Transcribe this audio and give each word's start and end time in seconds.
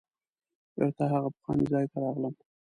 بیرته 0.75 1.03
هغه 1.13 1.29
پخواني 1.35 1.65
ځای 1.71 1.85
ته 1.91 1.97
راغلم. 2.03 2.33